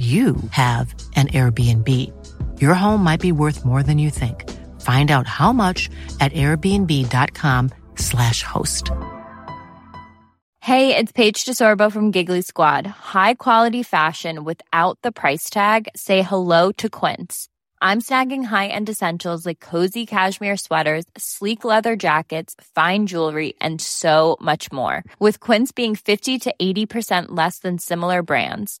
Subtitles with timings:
[0.00, 1.88] you have an Airbnb.
[2.58, 4.48] Your home might be worth more than you think.
[4.80, 8.90] Find out how much at airbnb.com/slash host.
[10.60, 12.86] Hey, it's Paige DeSorbo from Giggly Squad.
[12.86, 15.90] High quality fashion without the price tag.
[15.94, 17.50] Say hello to Quince.
[17.82, 24.38] I'm snagging high-end essentials like cozy cashmere sweaters, sleek leather jackets, fine jewelry, and so
[24.40, 25.04] much more.
[25.18, 28.80] With Quince being 50 to 80% less than similar brands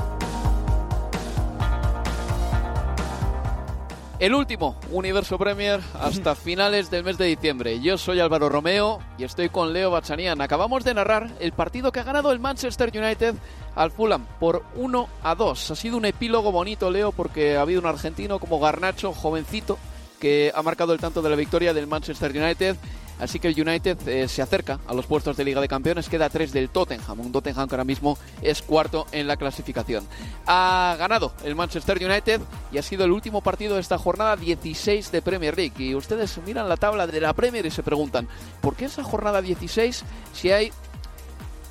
[4.21, 7.79] El último Universo Premier hasta finales del mes de diciembre.
[7.79, 10.41] Yo soy Álvaro Romeo y estoy con Leo Bachanian.
[10.41, 13.33] Acabamos de narrar el partido que ha ganado el Manchester United
[13.73, 15.71] al Fulham por 1 a 2.
[15.71, 19.79] Ha sido un epílogo bonito, Leo, porque ha habido un argentino como Garnacho, jovencito,
[20.19, 22.75] que ha marcado el tanto de la victoria del Manchester United
[23.21, 26.27] Así que el United eh, se acerca a los puestos de Liga de Campeones, queda
[26.29, 30.03] tres del Tottenham, un Tottenham que ahora mismo es cuarto en la clasificación.
[30.47, 35.11] Ha ganado el Manchester United y ha sido el último partido de esta jornada 16
[35.11, 35.75] de Premier League.
[35.77, 38.27] Y ustedes miran la tabla de la Premier y se preguntan,
[38.59, 40.03] ¿por qué esa jornada 16
[40.33, 40.71] si hay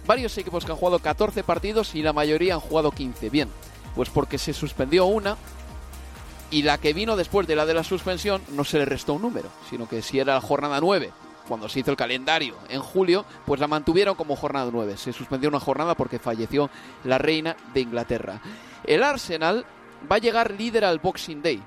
[0.07, 3.29] varios equipos que han jugado 14 partidos y la mayoría han jugado 15?
[3.29, 3.49] Bien,
[3.97, 5.37] pues porque se suspendió una
[6.53, 9.23] y la que vino después de la de la suspensión no se le restó un
[9.23, 11.11] número, sino que si era la jornada 9
[11.51, 14.97] cuando se hizo el calendario en julio, pues la mantuvieron como jornada 9.
[14.97, 16.71] Se suspendió una jornada porque falleció
[17.03, 18.41] la reina de Inglaterra.
[18.85, 19.67] El Arsenal
[20.11, 21.61] va a llegar líder al Boxing Day.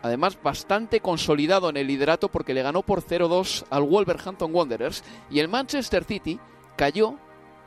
[0.00, 5.04] Además, bastante consolidado en el liderato porque le ganó por 0-2 al Wolverhampton Wanderers.
[5.28, 6.40] Y el Manchester City
[6.74, 7.16] cayó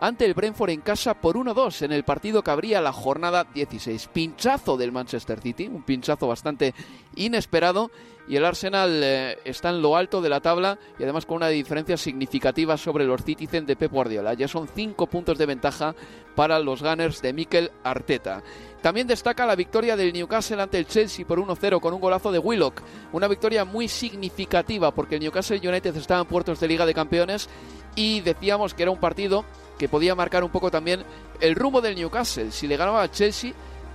[0.02, 4.10] ante el Brentford en casa por 1-2 en el partido que abría la jornada 16.
[4.12, 6.74] Pinchazo del Manchester City, un pinchazo bastante
[7.16, 7.92] inesperado
[8.28, 11.50] y el Arsenal eh, está en lo alto de la tabla y además con una
[11.50, 14.34] diferencia significativa sobre los Citizen de Pep Guardiola.
[14.34, 15.94] Ya son cinco puntos de ventaja
[16.36, 18.42] para los Gunners de Mikel Arteta.
[18.82, 22.40] También destaca la victoria del Newcastle ante el Chelsea por 1-0 con un golazo de
[22.40, 22.82] Willock.
[23.12, 27.48] Una victoria muy significativa porque el Newcastle United estaba en puertos de Liga de Campeones
[27.96, 29.46] y decíamos que era un partido
[29.81, 31.03] que podía marcar un poco también
[31.40, 32.52] el rumbo del Newcastle.
[32.52, 33.52] Si le ganaba a Chelsea,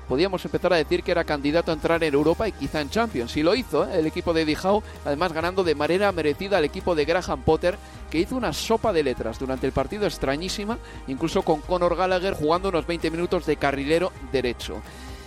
[0.08, 3.36] podíamos empezar a decir que era candidato a entrar en Europa y quizá en Champions.
[3.36, 4.00] Y lo hizo ¿eh?
[4.00, 4.58] el equipo de Eddie
[5.04, 7.78] además ganando de manera merecida al equipo de Graham Potter,
[8.10, 10.76] que hizo una sopa de letras durante el partido extrañísima,
[11.06, 14.82] incluso con Conor Gallagher jugando unos 20 minutos de carrilero derecho.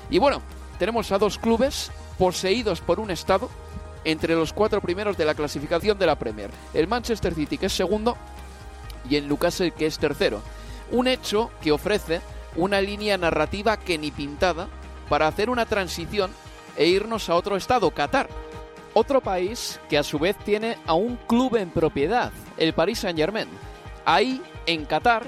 [0.09, 0.42] Y bueno,
[0.78, 3.50] tenemos a dos clubes poseídos por un estado
[4.03, 6.52] entre los cuatro primeros de la clasificación de la Premier.
[6.74, 8.18] El Manchester City, que es segundo,
[9.08, 10.42] y en Newcastle que es tercero.
[10.92, 12.22] Un hecho que ofrece
[12.56, 14.68] una línea narrativa que ni pintada
[15.08, 16.32] para hacer una transición
[16.76, 18.30] e irnos a otro estado, Qatar.
[18.94, 23.48] Otro país que a su vez tiene a un club en propiedad, el Paris Saint-Germain.
[24.06, 25.28] Ahí, en Qatar,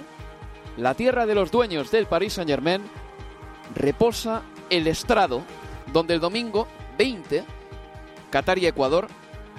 [0.78, 2.82] la tierra de los dueños del Paris Saint-Germain,
[3.76, 5.44] reposa el estrado
[5.94, 6.68] donde el domingo
[6.98, 7.44] 20,
[8.30, 9.08] Qatar y Ecuador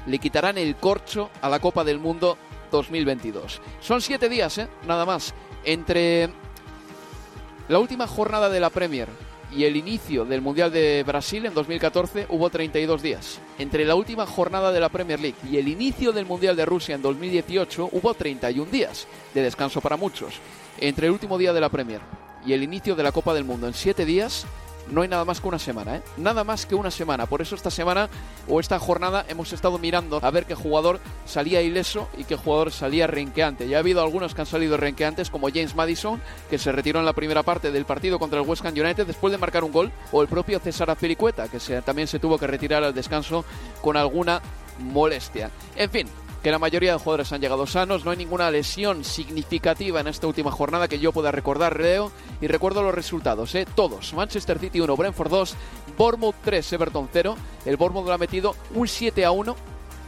[0.07, 2.37] le quitarán el corcho a la Copa del Mundo
[2.73, 3.61] 2022.
[3.81, 4.67] Son siete días, ¿eh?
[4.89, 5.33] nada más,
[5.65, 6.31] entre
[7.69, 9.09] la última jornada de la Premier
[9.55, 13.39] y el inicio del Mundial de Brasil en 2014 hubo 32 días.
[13.59, 16.95] Entre la última jornada de la Premier League y el inicio del Mundial de Rusia
[16.95, 20.35] en 2018 hubo 31 días de descanso para muchos.
[20.79, 22.01] Entre el último día de la Premier
[22.45, 24.47] y el inicio de la Copa del Mundo en siete días
[24.91, 26.03] no hay nada más que una semana, ¿eh?
[26.17, 27.27] Nada más que una semana.
[27.27, 28.09] Por eso esta semana
[28.49, 32.73] o esta jornada hemos estado mirando a ver qué jugador salía ileso y qué jugador
[32.73, 33.69] salía renqueante.
[33.69, 36.21] Ya ha habido algunos que han salido renqueantes, como James Madison,
[36.51, 39.33] que se retiró en la primera parte del partido contra el West Ham United después
[39.33, 42.85] de marcar un gol, o el propio César Azpilicueta, que también se tuvo que retirar
[42.85, 43.45] al descanso
[43.81, 44.43] con alguna
[44.79, 45.51] molestia.
[45.77, 46.09] En fin,
[46.43, 50.27] que la mayoría de jugadores han llegado sanos, no hay ninguna lesión significativa en esta
[50.27, 52.11] última jornada que yo pueda recordar, Leo,
[52.41, 53.67] y recuerdo los resultados, ¿eh?
[53.75, 55.57] todos, Manchester City 1, Brentford 2,
[55.97, 57.37] Bournemouth 3, Everton 0.
[57.65, 59.57] El Bournemouth lo ha metido un 7 a 1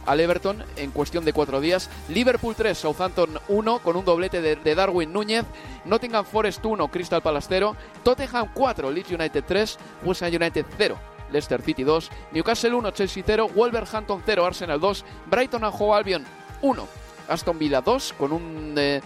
[0.05, 1.89] al Everton en cuestión de cuatro días.
[2.09, 5.45] Liverpool 3, Southampton 1 con un doblete de, Darwin Núñez.
[5.85, 7.75] Nottingham Forest 1, Crystal Palace 0.
[8.03, 9.77] Tottenham 4, Leeds United 3.
[10.03, 11.14] West Ham United 0.
[11.31, 16.25] Leicester City 2, Newcastle 1, Chelsea 0, Wolverhampton 0, Arsenal 2, Brighton and Hove Albion
[16.61, 16.87] 1,
[17.29, 19.01] Aston Villa 2 con un eh,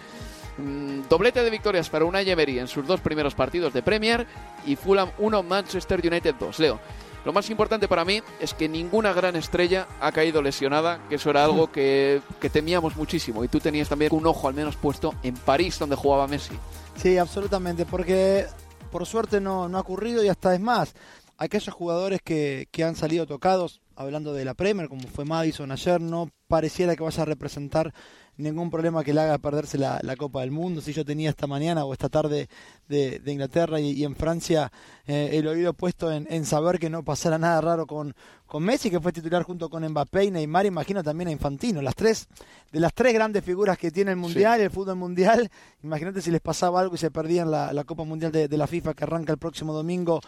[0.57, 4.27] mm, doblete de victorias para Unai Emery en sus dos primeros partidos de Premier
[4.66, 6.60] y Fulham 1, Manchester United 2.
[6.60, 6.80] Leo,
[7.25, 11.30] lo más importante para mí es que ninguna gran estrella ha caído lesionada, que eso
[11.30, 13.44] era algo que, que temíamos muchísimo.
[13.44, 16.57] Y tú tenías también un ojo al menos puesto en París, donde jugaba Messi.
[16.95, 18.45] Sí, absolutamente, porque
[18.89, 20.94] por suerte no, no ha ocurrido y hasta es más.
[21.41, 26.01] Aquellos jugadores que, que han salido tocados, hablando de la Premier, como fue Madison ayer,
[26.01, 27.94] no pareciera que vaya a representar
[28.39, 30.81] ningún problema que le haga perderse la, Copa del Mundo.
[30.81, 32.50] Si yo tenía esta mañana o esta tarde
[32.88, 34.71] de, Inglaterra y, en Francia
[35.06, 38.15] eh, el oído puesto en, saber que no pasara nada raro con,
[38.45, 41.81] con Messi, que fue titular junto con Mbappé y Neymar, imagino también a Infantino.
[41.81, 42.27] Las tres,
[42.71, 45.50] de las tres grandes figuras que tiene el Mundial, el fútbol mundial,
[45.83, 48.94] imagínate si les pasaba algo y se perdían la, la Copa Mundial de, la FIFA
[48.94, 50.19] que arranca el próximo domingo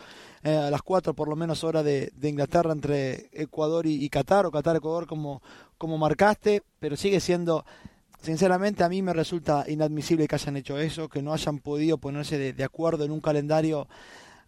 [0.44, 4.46] eh, a las cuatro por lo menos hora de, Inglaterra entre Ecuador y, y Qatar,
[4.46, 5.42] o Qatar-Ecuador como,
[5.78, 7.66] como marcaste, pero sigue siendo
[8.22, 12.54] Sinceramente a mí me resulta inadmisible que hayan hecho eso, que no hayan podido ponerse
[12.54, 13.88] de, acuerdo en un calendario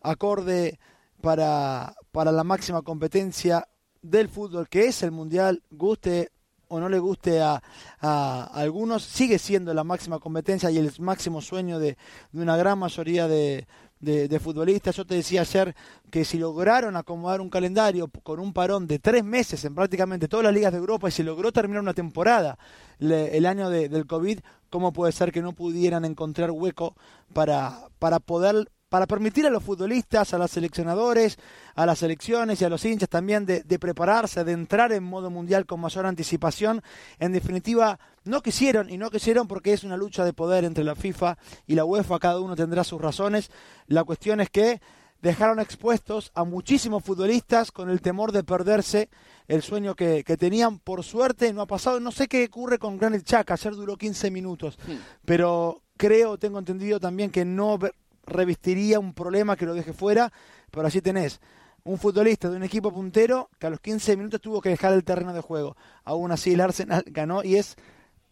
[0.01, 0.79] acorde
[1.21, 3.67] para, para la máxima competencia
[4.03, 6.29] del fútbol, que es el Mundial, guste
[6.67, 7.63] o no le guste a,
[7.99, 11.97] a, algunos, sigue siendo la máxima competencia y el máximo sueño de
[12.31, 13.65] una gran mayoría de,
[14.03, 14.95] de, futbolistas.
[14.95, 15.75] Yo te decía ayer
[16.11, 20.43] que si lograron acomodar un calendario con un parón de tres meses en prácticamente todas
[20.43, 22.57] las ligas de Europa y se logró terminar una temporada
[22.99, 24.39] el año del COVID,
[24.69, 26.95] ¿cómo puede ser que no pudieran encontrar hueco
[27.33, 31.39] para, para poder para permitir a los futbolistas, a los seleccionadores,
[31.73, 35.65] a las selecciones y a los hinchas también de, prepararse, de entrar en modo mundial
[35.65, 36.83] con mayor anticipación.
[37.17, 40.93] En definitiva, no quisieron y no quisieron porque es una lucha de poder entre la
[40.93, 43.49] FIFA y la UEFA, cada uno tendrá sus razones.
[43.87, 44.79] La cuestión es que
[45.23, 49.09] dejaron expuestos a muchísimos futbolistas con el temor de perderse
[49.47, 50.77] el sueño que, tenían.
[50.77, 51.99] Por suerte no ha pasado.
[51.99, 53.55] No sé qué ocurre con Granit Xhaka.
[53.55, 54.77] Ayer duró 15 minutos.
[55.25, 57.79] Pero creo, tengo entendido también que no
[58.25, 60.31] revestiría un problema que lo deje fuera,
[60.71, 61.39] pero así tenés
[61.83, 65.03] un futbolista de un equipo puntero que a los 15 minutos tuvo que dejar el
[65.03, 65.75] terreno de juego.
[66.03, 67.75] Aún así el Arsenal ganó y es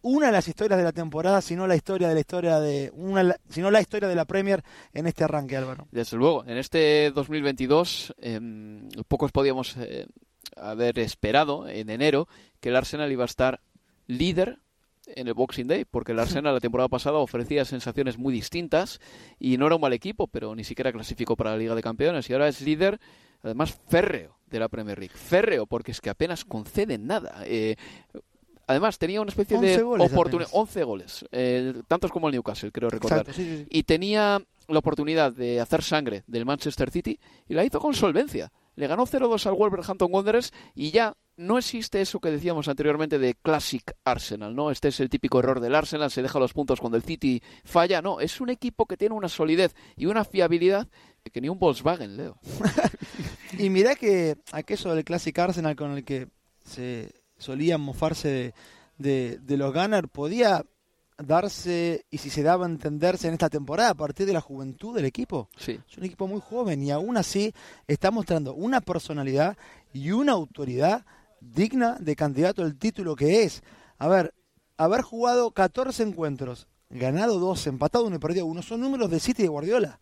[0.01, 2.91] una de las historias de la temporada, si no la historia de la historia de
[2.95, 5.88] una, si la historia de la Premier en este arranque, Álvaro.
[5.91, 10.07] Desde luego, en este 2022 em, pocos podíamos eh,
[10.55, 12.27] haber esperado en enero
[12.59, 13.61] que el Arsenal iba a estar
[14.07, 14.59] líder
[15.07, 19.00] en el Boxing Day, porque el Arsenal la temporada pasada ofrecía sensaciones muy distintas
[19.39, 22.30] y no era un mal equipo, pero ni siquiera clasificó para la Liga de Campeones
[22.30, 23.00] y ahora es líder,
[23.44, 25.15] además férreo de la Premier League.
[25.15, 27.44] Férreo, porque es que apenas conceden nada.
[27.45, 27.75] Eh,
[28.68, 30.50] además, tenía una especie de oportunidad.
[30.51, 33.25] 11 goles, eh, tantos como el Newcastle, creo recordar.
[33.69, 38.51] Y tenía la oportunidad de hacer sangre del Manchester City y la hizo con solvencia.
[38.75, 43.33] Le ganó 0-2 al Wolverhampton Wanderers y ya no existe eso que decíamos anteriormente de
[43.33, 44.71] Classic Arsenal, ¿no?
[44.71, 48.01] Este es el típico error del Arsenal, se deja los puntos cuando el City falla.
[48.01, 50.88] No, es un equipo que tiene una solidez y una fiabilidad
[51.31, 52.38] que ni un Volkswagen, Leo.
[53.57, 56.27] y mira que aquello del Classic Arsenal con el que
[56.63, 58.53] se solían mofarse
[58.98, 60.63] de, de, los Gunners podía
[61.17, 64.95] darse y si se daba a entenderse en esta temporada a partir de la juventud
[64.95, 65.50] del equipo.
[65.57, 65.79] Sí.
[65.89, 67.53] Es un equipo muy joven y aún así
[67.88, 69.57] está mostrando una personalidad
[69.93, 71.05] y una autoridad
[71.41, 73.63] digna de candidato al título que es.
[73.98, 74.33] A ver,
[74.77, 79.43] haber jugado 14 encuentros, ganado 2, empatado uno y perdido uno, son números del City
[79.43, 80.00] de Guardiola.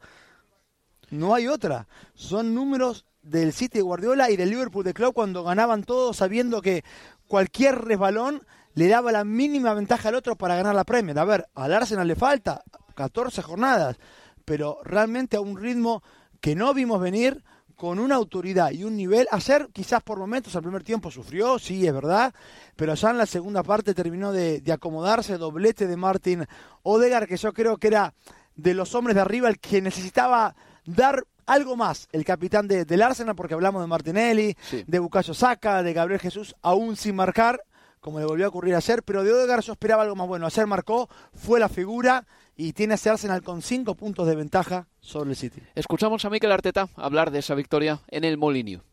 [1.10, 1.88] No hay otra.
[2.14, 6.62] Son números del City de Guardiola y del Liverpool de Klopp cuando ganaban todos sabiendo
[6.62, 6.84] que
[7.28, 11.18] cualquier resbalón le daba la mínima ventaja al otro para ganar la Premier.
[11.18, 12.64] A ver, al Arsenal le falta
[12.96, 13.98] 14 jornadas,
[14.46, 16.04] pero realmente a un ritmo
[16.40, 17.44] que no vimos venir
[17.80, 19.26] con una autoridad y un nivel.
[19.32, 22.34] Ayer quizás por momentos al primer tiempo sufrió, sí, es verdad,
[22.76, 26.46] pero ya en la segunda parte terminó de, acomodarse, doblete de Martin
[26.84, 28.14] Odegar, que yo creo que era
[28.58, 33.02] de los hombres de arriba el que necesitaba dar algo más el capitán de, del
[33.02, 37.64] Arsenal, porque hablamos de Martinelli, de Bucayo Saca, de Gabriel Jesús, aún sin marcar,
[38.02, 40.46] como le volvió a ocurrir ayer, pero de Odegar yo esperaba algo más bueno.
[40.48, 42.28] Ayer marcó, fue la figura
[42.60, 45.62] y tiene ese Arsenal con cinco puntos de ventaja sobre el City.
[45.76, 48.84] Escuchamos a Mikel Arteta hablar de esa victoria en el Molineux.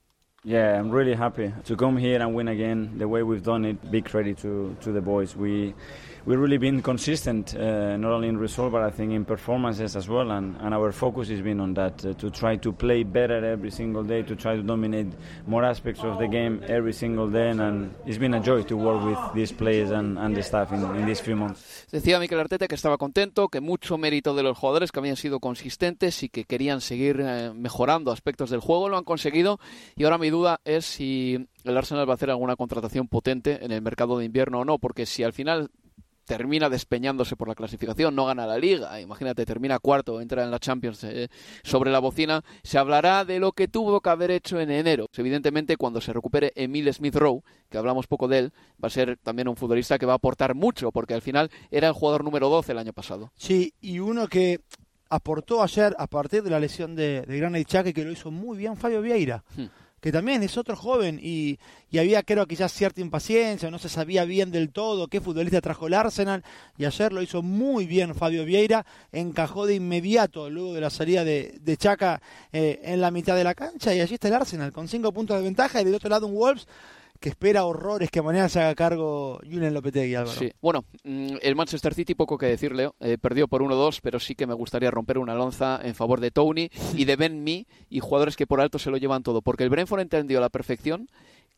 [0.44, 3.78] Yeah, I'm really happy to come here and win again the way we've done it.
[3.90, 5.34] Big credit to, to the boys.
[5.34, 5.74] We
[6.26, 10.08] we've really been consistent, uh, not only in result, but I think in performances as
[10.08, 10.30] well.
[10.32, 13.70] And, and our focus has been on that uh, to try to play better every
[13.70, 15.06] single day, to try to dominate
[15.46, 17.50] more aspects of the game every single day.
[17.50, 20.84] And it's been a joy to work with these players and, and the staff in,
[20.96, 21.86] in these few months.
[21.92, 25.38] Decía Mikel Arteta que estaba contento, que mucho mérito de los jugadores que habían sido
[25.38, 28.88] consistentes y que querían seguir eh, mejorando aspectos del juego.
[28.88, 29.60] Lo han conseguido
[29.94, 33.70] y ahora mi duda es si el Arsenal va a hacer alguna contratación potente en
[33.70, 35.70] el mercado de invierno o no, porque si al final
[36.26, 40.58] termina despeñándose por la clasificación, no gana la liga, imagínate, termina cuarto, entra en la
[40.58, 41.28] Champions eh,
[41.62, 45.08] sobre la bocina, se hablará de lo que tuvo que haber hecho en enero.
[45.16, 48.52] Evidentemente, cuando se recupere Emil Smith Rowe, que hablamos poco de él,
[48.82, 51.88] va a ser también un futbolista que va a aportar mucho, porque al final era
[51.88, 53.32] el jugador número 12 el año pasado.
[53.36, 54.60] Sí, y uno que
[55.08, 58.58] aportó ayer a partir de la lesión de, de Granit Xhaka, que lo hizo muy
[58.58, 59.44] bien Fabio Vieira.
[59.56, 59.66] Hmm
[60.00, 61.58] que también es otro joven y,
[61.90, 65.86] y había creo quizás cierta impaciencia, no se sabía bien del todo qué futbolista trajo
[65.86, 66.44] el Arsenal
[66.76, 71.24] y ayer lo hizo muy bien Fabio Vieira, encajó de inmediato luego de la salida
[71.24, 72.20] de, de Chaca
[72.52, 75.38] eh, en la mitad de la cancha y allí está el Arsenal con cinco puntos
[75.38, 76.66] de ventaja y del otro lado un Wolves
[77.18, 80.38] que espera horrores que mañana se haga cargo Julian Lopetegui, Álvaro.
[80.38, 84.34] Sí, bueno, mm, el Manchester City, poco que decirle, eh, perdió por 1-2, pero sí
[84.34, 88.00] que me gustaría romper una lanza en favor de Tony y de Ben Mee y
[88.00, 91.08] jugadores que por alto se lo llevan todo, porque el Brentford entendió a la perfección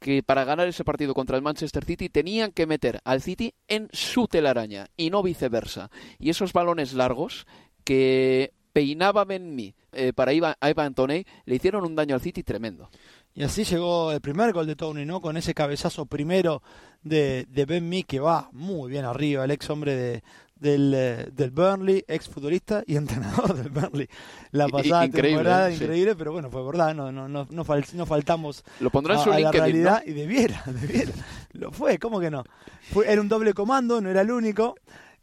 [0.01, 3.89] que para ganar ese partido contra el Manchester City tenían que meter al City en
[3.93, 5.91] su telaraña y no viceversa.
[6.19, 7.47] Y esos balones largos
[7.85, 12.45] que peinaba Ben Mee eh, para Ivan, Ivan Toney le hicieron un daño al City
[12.45, 12.89] tremendo.
[13.35, 15.21] Y así llegó el primer gol de Tony, ¿no?
[15.21, 16.63] Con ese cabezazo primero
[17.03, 20.23] de, de Ben Mee, que va muy bien arriba, el ex hombre de,
[20.55, 24.09] del, eh, del Burnley, ex futbolista y entrenador del Burnley.
[24.53, 27.65] La pasada increíble, temporada, increíble, pero bueno, fue verdad, no, no, no, no,
[28.07, 31.13] faltamos Lo pondrá en su a, la realidad y debiera, debiera.
[31.53, 32.45] Lo fue, ¿cómo que no?
[32.93, 34.77] Fue, era un doble comando, no era el único.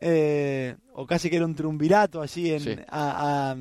[0.07, 3.55] Eh, o casi que era un triunvirato allí en, a, a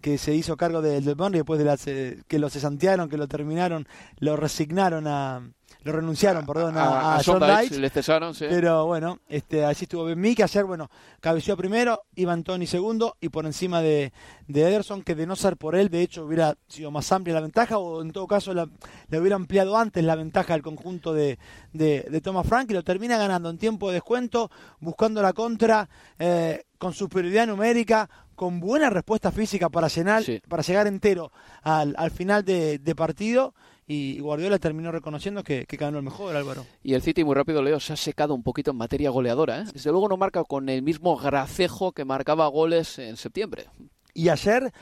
[0.00, 3.16] que se hizo cargo del, del Burnley después de las, eh, que lo cesantearon, que
[3.16, 3.86] lo terminaron,
[4.18, 5.48] lo resignaron a,
[5.84, 7.42] lo renunciaron, perdón, a, a, John
[7.80, 8.46] le cesaron, sí.
[8.48, 13.28] Pero bueno, este, allí estuvo Ben que ayer, bueno, cabeció primero, Ivan Tony segundo y
[13.28, 14.12] por encima de,
[14.48, 17.42] de Ederson, que de no ser por él, de hecho hubiera sido más amplia la
[17.42, 18.66] ventaja o en todo caso la,
[19.08, 21.38] le hubiera ampliado antes la ventaja al conjunto de,
[21.74, 24.50] de, de Thomas Frank y lo termina ganando en tiempo de descuento,
[24.80, 25.88] buscando la contra,
[26.18, 30.40] eh, con superioridad numérica, con buena respuesta física para llenar, Sí.
[30.48, 31.30] para llegar entero
[31.62, 33.54] al, al final de partido
[33.86, 36.66] y Guardiola terminó reconociendo que, que ganó el mejor, Álvaro.
[36.82, 39.60] Y el City, muy rápido, Leo, se ha secado un poquito en materia goleadora.
[39.60, 39.64] ¿eh?
[39.72, 43.66] Desde luego no marca con el mismo gracejo que marcaba goles en septiembre.
[44.14, 44.72] Y ayer,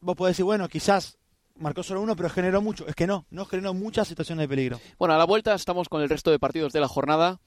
[0.00, 1.18] vos podés decir, bueno, quizás
[1.56, 2.86] marcó solo uno, pero generó mucho.
[2.86, 4.80] Es que no, no generó muchas situaciones de peligro.
[4.98, 7.40] Bueno, a la vuelta estamos con el resto de partidos de la jornada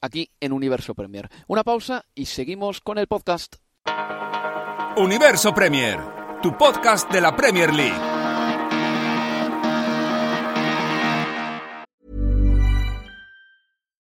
[0.00, 1.28] aquí en Universo Premier.
[1.48, 3.56] Una pausa y seguimos con el podcast.
[4.96, 6.00] Universo Premier,
[6.42, 8.15] tu podcast de la Premier League.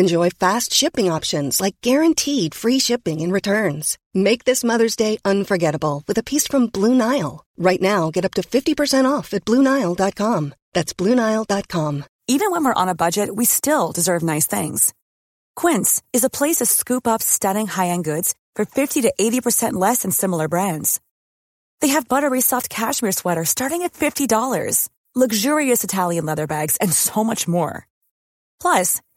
[0.00, 3.98] Enjoy fast shipping options like guaranteed free shipping and returns.
[4.14, 7.44] Make this Mother's Day unforgettable with a piece from Blue Nile.
[7.58, 10.54] Right now, get up to 50% off at BlueNile.com.
[10.72, 12.04] That's BlueNile.com.
[12.28, 14.94] Even when we're on a budget, we still deserve nice things.
[15.54, 20.00] Quince is a place to scoop up stunning high-end goods for 50 to 80% less
[20.00, 20.98] than similar brands.
[21.82, 27.22] They have buttery soft cashmere sweaters starting at $50, luxurious Italian leather bags, and so
[27.22, 27.86] much more.
[28.62, 29.00] Plus,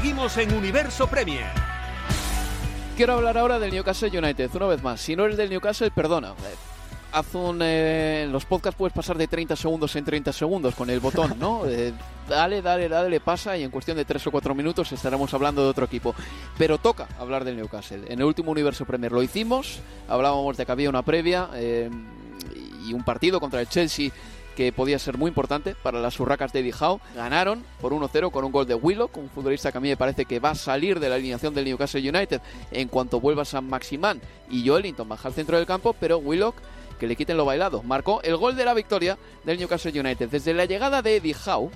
[0.00, 1.44] Seguimos en Universo Premier.
[2.96, 4.98] Quiero hablar ahora del Newcastle United, una vez más.
[4.98, 6.30] Si no eres del Newcastle, perdona.
[6.30, 6.54] Eh,
[7.12, 11.00] haz un, eh, los podcasts puedes pasar de 30 segundos en 30 segundos con el
[11.00, 11.64] botón, ¿no?
[11.68, 11.92] Eh,
[12.26, 15.68] dale, dale, dale, pasa y en cuestión de 3 o 4 minutos estaremos hablando de
[15.68, 16.14] otro equipo.
[16.56, 18.04] Pero toca hablar del Newcastle.
[18.06, 23.04] En el último Universo Premier lo hicimos, hablábamos de que había una previa y un
[23.04, 24.10] partido contra el Chelsea
[24.60, 27.00] que podía ser muy importante para las urracas de Howe.
[27.14, 30.26] Ganaron por 1-0 con un gol de Willock, un futbolista que a mí me parece
[30.26, 34.20] que va a salir de la alineación del Newcastle United en cuanto vuelva San Maximán
[34.50, 36.56] y Joelinton baja al centro del campo, pero Willock
[36.98, 37.82] que le quiten lo bailado.
[37.82, 40.28] Marcó el gol de la victoria del Newcastle United.
[40.28, 41.70] Desde la llegada de Eddie Howe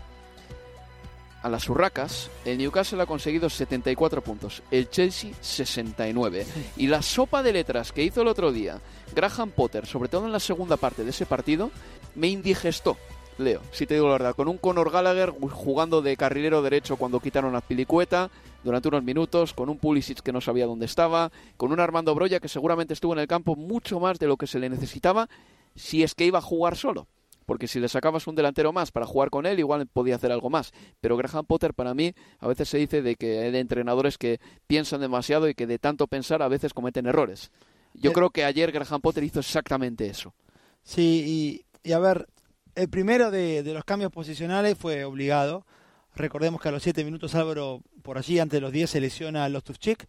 [1.44, 6.46] a las urracas, el Newcastle ha conseguido 74 puntos, el Chelsea 69.
[6.78, 8.80] Y la sopa de letras que hizo el otro día
[9.14, 11.70] Graham Potter, sobre todo en la segunda parte de ese partido,
[12.14, 12.96] me indigestó.
[13.36, 17.20] Leo, si te digo la verdad, con un Conor Gallagher jugando de carrilero derecho cuando
[17.20, 18.30] quitaron a Pilicueta
[18.62, 22.40] durante unos minutos, con un Pulisic que no sabía dónde estaba, con un Armando Broya
[22.40, 25.28] que seguramente estuvo en el campo mucho más de lo que se le necesitaba
[25.76, 27.06] si es que iba a jugar solo.
[27.44, 30.50] Porque si le sacabas un delantero más para jugar con él, igual podía hacer algo
[30.50, 30.72] más.
[31.00, 34.40] Pero Graham Potter, para mí, a veces se dice de que hay de entrenadores que
[34.66, 37.50] piensan demasiado y que de tanto pensar a veces cometen errores.
[37.94, 40.34] Yo eh, creo que ayer Graham Potter hizo exactamente eso.
[40.82, 42.28] Sí, y, a ver,
[42.74, 45.66] el primero de, los cambios posicionales fue obligado.
[46.14, 49.44] Recordemos que a los 7 minutos Álvaro, por allí, antes de los 10, se lesiona
[49.44, 50.06] a los Tufchik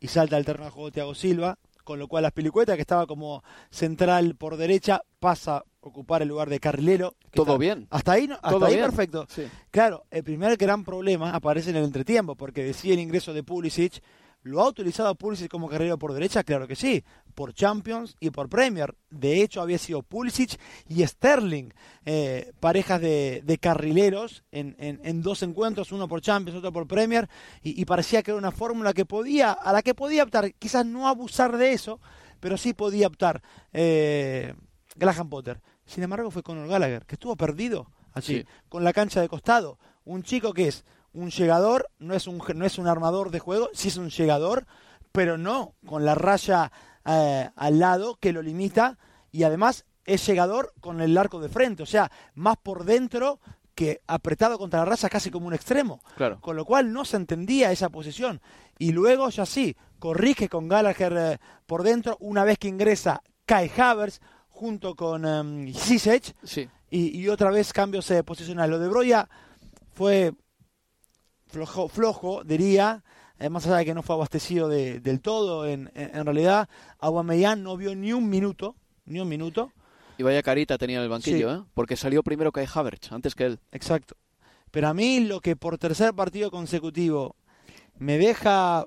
[0.00, 3.06] y salta al terreno de juego Thiago Silva, con lo cual las Pilicueta, que estaba
[3.06, 7.14] como central por derecha, pasa ocupar el lugar de carrilero.
[7.32, 7.86] Todo bien.
[7.90, 9.26] Hasta ahí, hasta ahí perfecto.
[9.70, 14.02] Claro, el primer gran problema aparece en el entretiempo, porque decía el ingreso de Pulisic
[14.42, 16.44] ¿Lo ha utilizado Pulisic como carrilero por derecha?
[16.44, 17.04] Claro que sí,
[17.34, 18.94] por Champions y por Premier.
[19.10, 21.70] De hecho, había sido Pulisic y Sterling,
[22.06, 27.28] eh, parejas de, carrileros en, dos encuentros, uno por Champions, otro por Premier,
[27.62, 31.08] y, parecía que era una fórmula que podía, a la que podía optar, quizás no
[31.08, 32.00] abusar de eso,
[32.38, 33.42] pero sí podía optar
[33.72, 34.54] eh,
[34.94, 35.60] Graham Potter.
[35.88, 39.78] Sin embargo, fue Conor Gallagher, que estuvo perdido allí, con la cancha de costado.
[40.04, 40.84] Un chico que es
[41.14, 44.66] un llegador, no es un, no es un armador de juego, sí es un llegador,
[45.12, 46.70] pero no con la raya
[47.06, 48.98] eh, al lado que lo limita
[49.32, 53.40] y además es llegador con el arco de frente, o sea, más por dentro
[53.74, 56.02] que apretado contra la raza casi como un extremo.
[56.16, 56.40] Claro.
[56.40, 58.42] Con lo cual no se entendía esa posición.
[58.76, 63.70] Y luego ya sí, corrige con Gallagher eh, por dentro, una vez que ingresa Kai
[63.74, 64.20] Havers
[64.58, 66.68] junto con um, sí.
[66.90, 68.70] y, otra vez cambios eh, posicionales.
[68.72, 69.28] Lo de Broya
[69.92, 70.32] fue
[71.46, 73.04] flojo, flojo diría,
[73.38, 76.68] eh, más allá de que no fue abastecido del todo, en, en, realidad
[76.98, 79.70] Aubameyang no vio ni un minuto, ni un minuto.
[80.18, 81.62] Y vaya carita tenía en el banquillo, ¿eh?
[81.72, 83.60] porque salió primero que Havertz, antes que él.
[83.70, 84.16] Exacto.
[84.72, 87.36] Pero a mí lo que por tercer partido consecutivo
[87.96, 88.86] me deja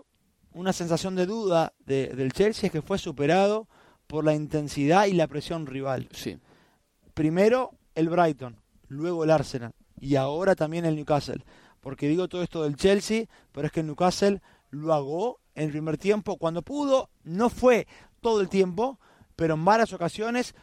[0.51, 3.69] una sensación de duda del Chelsea es que fue superado
[4.11, 6.09] por la intensidad y la presión rival.
[6.11, 6.37] Sí.
[7.13, 8.57] Primero el Brighton,
[8.89, 9.71] luego el Arsenal
[10.01, 11.45] y ahora también el Newcastle
[11.79, 15.97] porque digo todo esto del Chelsea, pero es que Newcastle lo hago en el primer
[15.97, 17.87] tiempo cuando pudo, no fue
[18.19, 18.99] todo el tiempo,
[19.37, 20.53] pero en varias ocasiones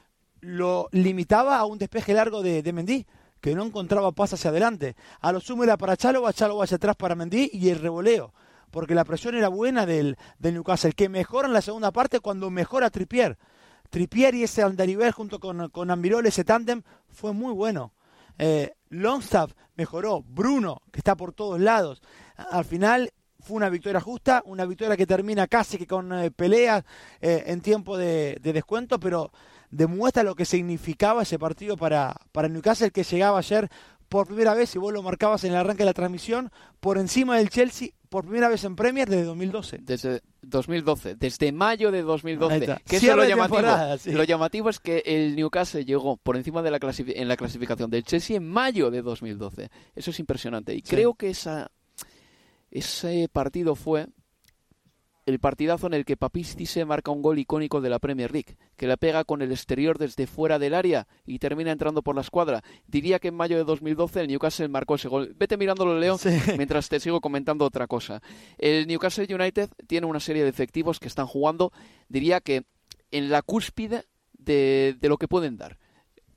[0.40, 3.06] lo limitaba a un despeje largo de, de Mendy,
[3.40, 4.94] que no encontraba paz hacia adelante.
[5.20, 8.34] A lo sumo era para Chalo, Chalo hacia atrás para Mendy y el revoleo,
[8.70, 12.50] porque la presión era buena del, del Newcastle, que mejora en la segunda parte cuando
[12.50, 13.38] mejora Tripier.
[13.90, 17.92] Tripier y ese andarivel junto con, con Ambirol, ese tándem, fue muy bueno.
[18.38, 22.02] Eh, Longstaff mejoró, Bruno, que está por todos lados.
[22.37, 26.85] Al final fue una victoria justa, una victoria que termina casi que con eh, peleas
[27.20, 29.33] eh, en tiempo de, descuento, pero
[29.70, 33.68] demuestra lo que significaba ese partido para, para Newcastle, que llegaba ayer
[34.09, 36.50] por primera vez, si vos lo marcabas en el arranque de la transmisión,
[36.81, 39.78] por encima del Chelsea por primera vez en Premier desde 2012.
[39.82, 42.80] Desde 2012, desde mayo de 2012.
[42.86, 43.62] Que eso lo llamativo.
[44.06, 48.04] Lo llamativo es que el Newcastle llegó por encima de la en la clasificación del
[48.04, 49.70] Chelsea en mayo de 2012.
[49.94, 50.74] Eso es impresionante.
[50.74, 51.70] Y creo que esa,
[52.70, 54.06] ese partido fue
[55.28, 58.56] el partidazo en el que Papisti se marca un gol icónico de la Premier League,
[58.78, 62.22] que la pega con el exterior desde fuera del área y termina entrando por la
[62.22, 62.62] escuadra.
[62.86, 65.34] Diría que en mayo de 2012 el Newcastle marcó ese gol.
[65.38, 66.16] Vete mirándolo, Leo,
[66.56, 68.22] mientras te sigo comentando otra cosa.
[68.56, 71.72] El Newcastle United tiene una serie de efectivos que están jugando,
[72.08, 72.64] diría que
[73.10, 75.78] en la cúspide de, de lo que pueden dar.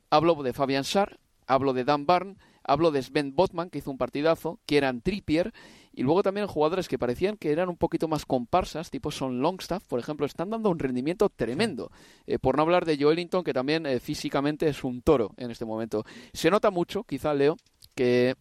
[0.09, 3.97] Hablo de Fabian Sar, hablo de Dan Barn, hablo de Sven Botman, que hizo un
[3.97, 5.53] partidazo, que eran Trippier,
[5.93, 9.83] y luego también jugadores que parecían que eran un poquito más comparsas, tipo Son Longstaff,
[9.85, 11.91] por ejemplo, están dando un rendimiento tremendo.
[12.27, 15.65] Eh, por no hablar de Joelinton, que también eh, físicamente es un toro en este
[15.65, 16.05] momento.
[16.33, 17.57] Se nota mucho, quizá Leo,
[17.95, 18.35] que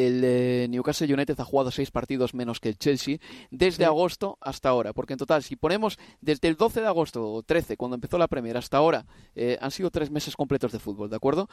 [0.00, 3.18] el eh, Newcastle United ha jugado seis partidos menos que el Chelsea
[3.50, 7.42] desde agosto hasta ahora, porque en total, si ponemos desde el 12 de agosto o
[7.42, 11.10] 13, cuando empezó la Premier, hasta ahora, eh, han sido tres meses completos de fútbol,
[11.10, 11.48] ¿de acuerdo?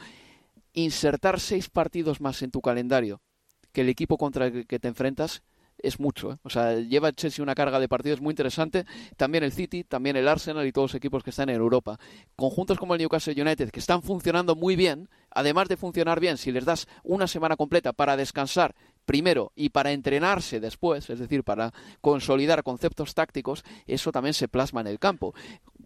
[0.72, 3.20] Insertar seis partidos más en tu calendario
[3.72, 5.42] que el equipo contra el que te enfrentas
[5.78, 6.32] es mucho.
[6.32, 6.36] ¿eh?
[6.42, 8.84] O sea, lleva Chelsea una carga de partidos muy interesante.
[9.16, 11.98] También el City, también el Arsenal y todos los equipos que están en Europa.
[12.36, 16.52] Conjuntos como el Newcastle United, que están funcionando muy bien, además de funcionar bien, si
[16.52, 18.74] les das una semana completa para descansar
[19.08, 24.82] primero y para entrenarse después, es decir, para consolidar conceptos tácticos, eso también se plasma
[24.82, 25.34] en el campo.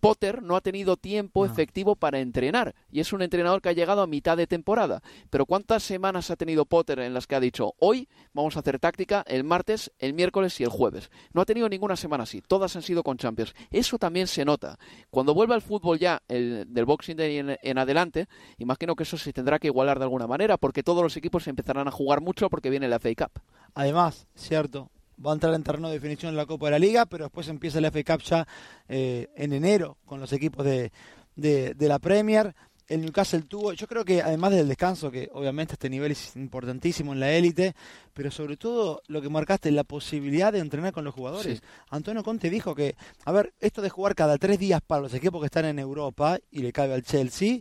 [0.00, 4.02] Potter no ha tenido tiempo efectivo para entrenar y es un entrenador que ha llegado
[4.02, 5.04] a mitad de temporada.
[5.30, 8.80] Pero ¿cuántas semanas ha tenido Potter en las que ha dicho hoy vamos a hacer
[8.80, 11.08] táctica el martes, el miércoles y el jueves?
[11.32, 13.54] No ha tenido ninguna semana así, todas han sido con Champions.
[13.70, 14.80] Eso también se nota.
[15.10, 18.26] Cuando vuelva el fútbol ya el, del Boxing Day en, en adelante,
[18.58, 21.86] imagino que eso se tendrá que igualar de alguna manera porque todos los equipos empezarán
[21.86, 23.40] a jugar mucho porque viene la FA Cup.
[23.74, 24.90] Además, cierto,
[25.24, 27.48] va a entrar en terreno de definición en la Copa de la Liga, pero después
[27.48, 28.46] empieza la FA Cup ya
[28.88, 30.92] eh, en enero con los equipos de,
[31.36, 32.54] de, la Premier.
[32.88, 37.12] El Newcastle tuvo, yo creo que además del descanso, que obviamente este nivel es importantísimo
[37.12, 37.74] en la élite,
[38.12, 41.62] pero sobre todo lo que marcaste, la posibilidad de entrenar con los jugadores.
[41.88, 45.40] Antonio Conte dijo que, a ver, esto de jugar cada tres días para los equipos
[45.40, 47.60] que están en Europa y le cabe al Chelsea,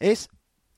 [0.00, 0.28] es,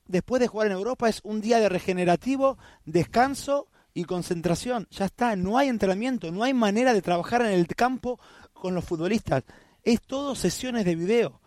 [0.05, 4.87] después de jugar en Europa, es un día de regenerativo, descanso y concentración.
[4.91, 8.19] Ya está, no hay entrenamiento, no hay manera de trabajar en el campo
[8.53, 9.43] con los futbolistas.
[9.83, 11.41] Es todo sesiones de video,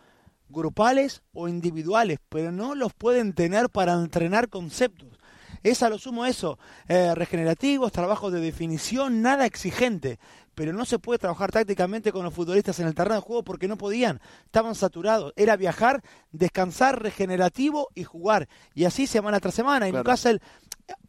[0.48, 5.08] grupales o individuales, pero no los pueden tener para entrenar conceptos.
[5.62, 6.58] Es a lo sumo eso,
[6.88, 10.18] eh, regenerativos, trabajos de definición, nada exigente.
[10.54, 13.68] Pero no se puede trabajar tácticamente con los futbolistas en el terreno de juego porque
[13.68, 15.32] no podían, estaban saturados.
[15.37, 18.48] Era viajar, descansar, regenerativo y jugar.
[18.74, 19.88] Y así semana tras semana.
[19.88, 20.40] Y Newcastle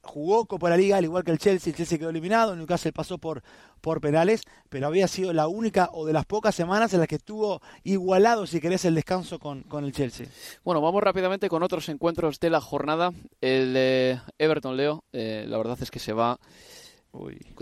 [0.02, 3.18] jugó Copa la Liga al igual que el Chelsea, el Chelsea quedó eliminado, Newcastle pasó
[3.18, 3.44] por,
[3.82, 7.16] por penales, pero había sido la única o de las pocas semanas en las que
[7.16, 10.28] estuvo igualado, si querés, el descanso con, con el Chelsea.
[10.64, 13.12] Bueno, vamos rápidamente con otros encuentros de la jornada.
[13.42, 16.40] El de Everton Leo, eh, la verdad es que se va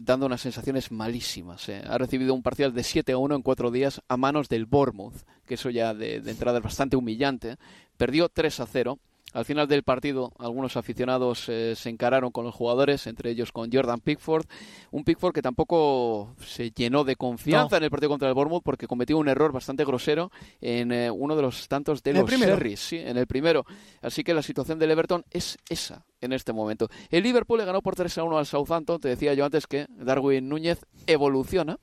[0.04, 1.70] dando unas sensaciones malísimas.
[1.70, 1.82] Eh.
[1.88, 5.16] Ha recibido un parcial de 7 a 1 en cuatro días a manos del Bournemouth,
[5.46, 7.56] que eso ya de, de entrada es bastante humillante.
[7.96, 9.00] Perdió 3 a 0
[9.34, 13.72] al final del partido, algunos aficionados eh, se encararon con los jugadores, entre ellos con
[13.72, 14.46] Jordan Pickford.
[14.92, 18.88] Un Pickford que tampoco se llenó de confianza en el partido contra el Bournemouth porque
[18.88, 22.98] cometió un error bastante grosero en eh, uno de los tantos de los Serris, sí,
[22.98, 23.66] en el primero.
[24.02, 26.90] Así que la situación del Everton es esa en este momento.
[27.10, 29.00] El Liverpool le ganó por 3 a 1 al Southampton.
[29.00, 31.80] Te decía yo antes que Darwin Núñez evoluciona.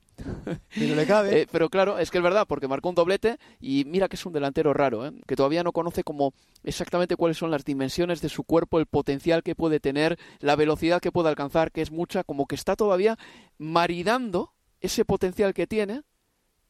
[0.78, 1.24] Pero le cabe.
[1.34, 4.26] Eh, pero claro, es que es verdad, porque marcó un doblete y mira que es
[4.26, 5.12] un delantero raro, ¿eh?
[5.26, 9.42] que todavía no conoce como exactamente cuáles son las dimensiones de su cuerpo, el potencial
[9.42, 13.18] que puede tener, la velocidad que puede alcanzar, que es mucha, como que está todavía
[13.58, 16.02] maridando ese potencial que tiene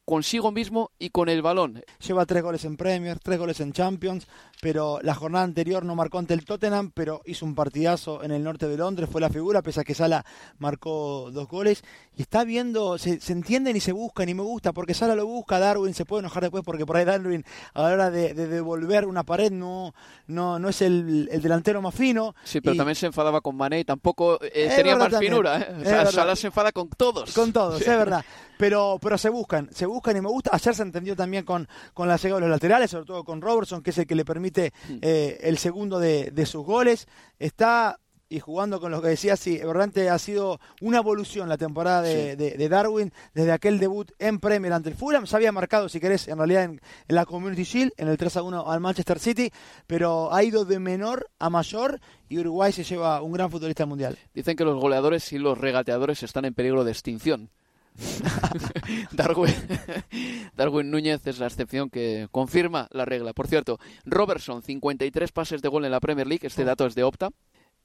[0.05, 1.83] consigo mismo y con el balón.
[2.05, 4.27] Lleva tres goles en Premier, tres goles en Champions,
[4.61, 8.43] pero la jornada anterior no marcó ante el Tottenham, pero hizo un partidazo en el
[8.43, 10.23] norte de Londres, fue la figura, pese a que Sala
[10.59, 11.83] marcó dos goles.
[12.15, 15.59] Y está viendo, se, entienden y se buscan y me gusta, porque Sala lo busca,
[15.59, 19.23] Darwin se puede enojar después, porque por ahí Darwin a la hora de, devolver una
[19.23, 19.93] pared no,
[20.27, 22.35] no, no es el, delantero más fino.
[22.43, 25.59] Sí, pero también se enfadaba con Mané y tampoco eh, tenía más finura.
[25.59, 26.05] ¿eh?
[26.11, 27.33] Sala se enfada con todos.
[27.33, 28.23] Con todos, es verdad.
[28.57, 30.51] Pero, pero se buscan, se buscan y me gusta.
[30.53, 33.81] Ayer se entendió también con, con la llegada de los laterales, sobre todo con Robertson,
[33.81, 34.97] que es el que le permite mm.
[35.01, 37.07] eh, el segundo de, de sus goles.
[37.39, 42.01] Está y jugando con lo que decía, sí, realmente ha sido una evolución la temporada
[42.01, 45.27] de, Darwin desde aquel debut en Premier ante el Fulham.
[45.27, 48.41] Se había marcado, si querés, en realidad en, la Community Shield, en el 3 a
[48.41, 49.51] 1 al Manchester City,
[49.85, 54.17] pero ha ido de menor a mayor y Uruguay se lleva un gran futbolista mundial.
[54.33, 57.51] Dicen que los goleadores y los regateadores están en peligro de extinción.
[59.11, 59.53] Darwin,
[60.55, 63.33] Darwin Núñez es la excepción que confirma la regla.
[63.33, 67.03] Por cierto, Robertson, 53 pases de gol en la Premier League, este dato es de
[67.03, 67.29] Opta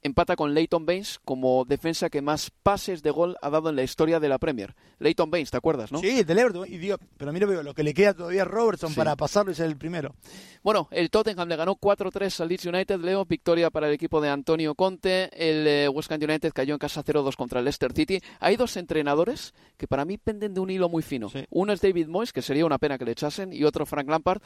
[0.01, 3.83] empata con Leighton Baines como defensa que más pases de gol ha dado en la
[3.83, 4.75] historia de la Premier.
[4.99, 5.99] Leighton Baines, ¿te acuerdas, no?
[5.99, 6.67] Sí, del Everton.
[6.67, 9.67] Y digo, pero mira, lo que le queda todavía a Robertson para pasarlo y ser
[9.67, 10.15] el primero.
[10.63, 14.29] Bueno, el Tottenham le ganó 4-3 al Leeds United, Leo, victoria para el equipo de
[14.29, 15.29] Antonio Conte.
[15.33, 18.19] El eh, West Ham United cayó en casa 0-2 contra el Leicester City.
[18.39, 21.31] Hay dos entrenadores que para mí penden de un hilo muy fino.
[21.49, 24.41] Uno es David Moyes, que sería una pena que le echasen, y otro Frank Lampard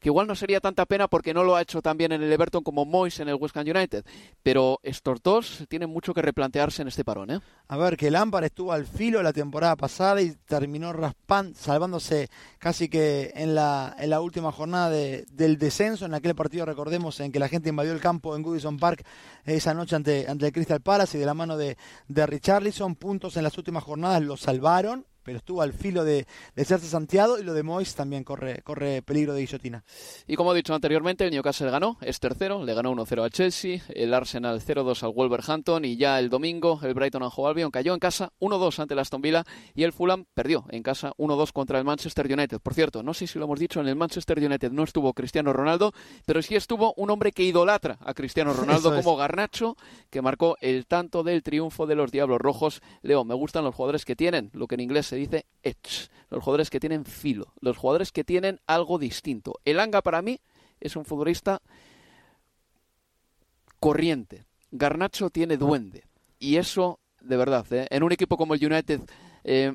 [0.00, 2.32] que igual no sería tanta pena porque no lo ha hecho tan bien en el
[2.32, 4.04] Everton como Moyes en el West Ham United.
[4.42, 7.30] Pero estos dos tienen mucho que replantearse en este parón.
[7.30, 7.40] ¿eh?
[7.68, 12.88] A ver, que Lampard estuvo al filo la temporada pasada y terminó raspando, salvándose casi
[12.88, 17.38] que en la, en la última jornada del descenso, en aquel partido, recordemos, en que
[17.38, 19.04] la gente invadió el campo en Goodison Park
[19.44, 23.36] esa noche ante, ante el Crystal Palace y de la mano de, de Richarlison, puntos
[23.36, 27.42] en las últimas jornadas lo salvaron pero estuvo al filo de, de serse Santiago y
[27.42, 29.84] lo de Mois también corre, corre peligro de guillotina.
[30.26, 33.82] Y como he dicho anteriormente, el Newcastle ganó, es tercero, le ganó 1-0 a Chelsea,
[33.90, 37.92] el Arsenal 0-2 al Wolverhampton y ya el domingo el Brighton and Hove Albion cayó
[37.92, 41.78] en casa 1-2 ante el Aston Villa y el Fulham perdió en casa 1-2 contra
[41.78, 42.58] el Manchester United.
[42.60, 45.52] Por cierto, no sé si lo hemos dicho, en el Manchester United no estuvo Cristiano
[45.52, 45.92] Ronaldo,
[46.24, 49.76] pero sí estuvo un hombre que idolatra a Cristiano Ronaldo como Garnacho,
[50.08, 52.80] que marcó el tanto del triunfo de los Diablos Rojos.
[53.02, 56.42] Leo, me gustan los jugadores que tienen, lo que en inglés se dice edge, los
[56.42, 59.60] jugadores que tienen filo, los jugadores que tienen algo distinto.
[59.64, 60.40] El Anga para mí
[60.80, 61.60] es un futbolista
[63.80, 64.44] corriente.
[64.70, 66.04] Garnacho tiene duende.
[66.38, 67.86] Y eso, de verdad, ¿eh?
[67.90, 69.00] en un equipo como el United,
[69.44, 69.74] eh,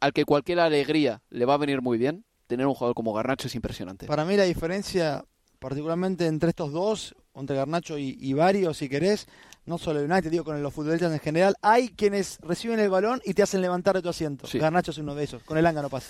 [0.00, 3.48] al que cualquier alegría le va a venir muy bien, tener un jugador como Garnacho
[3.48, 4.06] es impresionante.
[4.06, 5.24] Para mí la diferencia,
[5.58, 8.34] particularmente entre estos dos, entre Garnacho y, y
[8.74, 9.26] si querés,
[9.68, 13.20] no solo el United, digo con los futbolistas en general, hay quienes reciben el balón
[13.24, 14.48] y te hacen levantar de tu asiento.
[14.52, 16.08] Garnacho es uno de esos, con el Anga no pasa.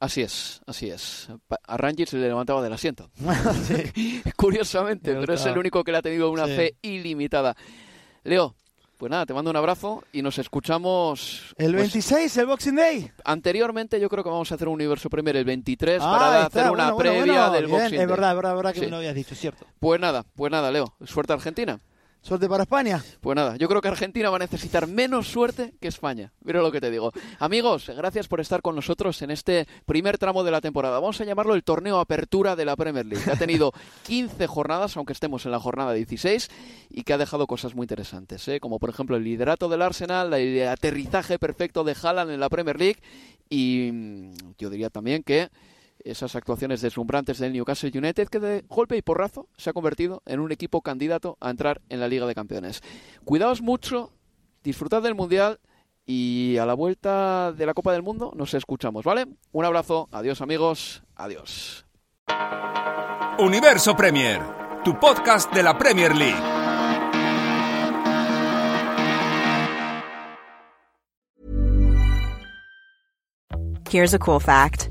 [0.00, 1.28] Así es, así es.
[1.66, 3.10] A Rangers se le levantaba del asiento.
[4.36, 7.54] Curiosamente, pero es el único que le ha tenido una fe ilimitada.
[8.24, 8.54] Leo,
[8.96, 11.54] pues nada, te mando un abrazo y nos escuchamos.
[11.56, 13.10] El 26, pues, el Boxing Day.
[13.24, 16.96] Anteriormente, yo creo que vamos a hacer un universo Premier el 23 para hacer una
[16.96, 18.00] previa del Boxing Day.
[18.00, 19.66] Es verdad, es verdad, es verdad que me lo habías dicho, cierto.
[19.78, 20.94] Pues nada, pues nada, Leo.
[21.04, 21.80] Suerte Argentina.
[22.24, 23.04] Suerte para España.
[23.20, 26.32] Pues nada, yo creo que Argentina va a necesitar menos suerte que España.
[26.42, 27.12] Mira lo que te digo.
[27.38, 31.00] Amigos, gracias por estar con nosotros en este primer tramo de la temporada.
[31.00, 33.30] Vamos a llamarlo el torneo apertura de la Premier League.
[33.30, 33.72] ha tenido
[34.04, 36.48] 15 jornadas, aunque estemos en la jornada 16,
[36.88, 38.58] y que ha dejado cosas muy interesantes, ¿eh?
[38.58, 42.78] como por ejemplo el liderato del Arsenal, el aterrizaje perfecto de Haaland en la Premier
[42.78, 43.02] League,
[43.50, 45.50] y mm, yo diría también que
[46.00, 50.40] esas actuaciones deslumbrantes del Newcastle United que de golpe y porrazo se ha convertido en
[50.40, 52.82] un equipo candidato a entrar en la Liga de Campeones.
[53.24, 54.12] Cuidaos mucho,
[54.62, 55.60] disfrutad del Mundial
[56.06, 59.26] y a la vuelta de la Copa del Mundo nos escuchamos, ¿vale?
[59.52, 61.86] Un abrazo, adiós amigos, adiós.
[63.38, 64.40] Universo Premier,
[64.84, 66.54] tu podcast de la Premier League.
[73.94, 74.90] Here's a cool fact.